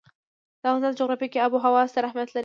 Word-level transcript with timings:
د 0.61 0.63
افغانستان 0.69 0.97
جغرافیه 0.99 1.27
کې 1.31 1.41
آب 1.45 1.51
وهوا 1.53 1.81
ستر 1.91 2.03
اهمیت 2.05 2.29
لري. 2.31 2.39